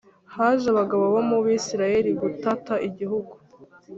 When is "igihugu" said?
2.87-3.33